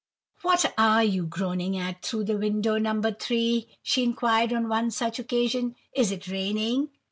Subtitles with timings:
[0.41, 2.99] "What are you groaning at through the window, No.
[2.99, 6.89] 3?" she inquired on one such occasion; "is it raining?"